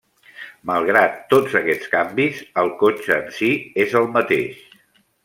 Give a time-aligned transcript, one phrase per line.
[0.69, 3.51] Malgrat tots aquests canvis, el cotxe en si
[3.85, 4.65] és el mateix.